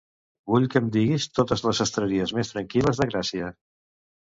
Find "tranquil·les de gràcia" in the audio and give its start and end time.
2.55-3.55